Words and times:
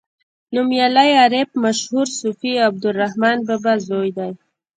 نومیالی 0.53 1.11
عارف 1.21 1.49
مشهور 1.63 2.07
صوفي 2.19 2.51
عبدالرحمان 2.67 3.37
بابا 3.47 3.73
زوی 3.87 4.09
دی. 4.17 4.31